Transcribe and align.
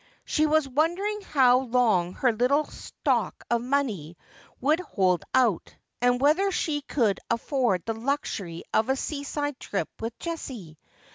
She 0.25 0.47
was 0.47 0.67
wondering 0.67 1.21
how 1.21 1.59
long 1.59 2.13
her 2.13 2.33
little 2.33 2.65
stuck 2.65 3.43
of 3.51 3.61
money 3.61 4.17
would 4.59 4.79
hold 4.79 5.23
out, 5.31 5.75
and 6.01 6.19
whether 6.19 6.49
she 6.49 6.81
could 6.81 7.19
afford 7.29 7.85
the 7.85 7.93
luxury 7.93 8.63
of 8.73 8.89
a 8.89 8.95
seaside 8.95 9.59
trip 9.59 9.89
with 9.99 10.17
Jessie. 10.17 10.79